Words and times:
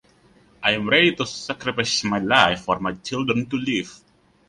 I 0.63 0.71
am 0.71 0.89
ready 0.89 1.13
to 1.13 1.27
sacrifice 1.27 2.03
my 2.05 2.17
life 2.17 2.61
for 2.61 2.79
my 2.79 2.93
children 2.93 3.45
to 3.51 3.55
live. 3.55 3.99